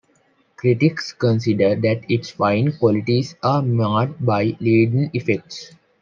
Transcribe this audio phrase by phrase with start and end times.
[0.55, 5.73] Critics consider that its fine qualities are marred by leaden effects.